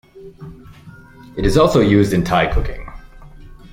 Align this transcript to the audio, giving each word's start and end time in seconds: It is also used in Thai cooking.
It 1.37 1.45
is 1.45 1.57
also 1.59 1.79
used 1.79 2.11
in 2.11 2.23
Thai 2.23 2.47
cooking. 2.47 2.87